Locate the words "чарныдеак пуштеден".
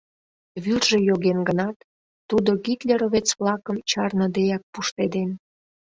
3.89-5.29